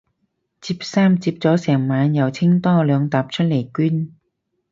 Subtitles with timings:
[0.61, 4.11] 摺衫摺咗成晚又清多兩疊出嚟捐